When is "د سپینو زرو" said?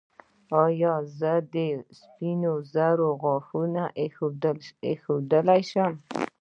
1.53-3.09